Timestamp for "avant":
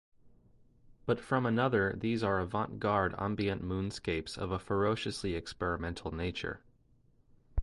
2.39-2.79